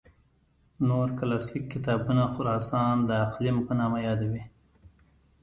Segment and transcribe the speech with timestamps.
[0.87, 4.43] نور کلاسیک کتابونه خراسان د اقلیم په نامه یادوي.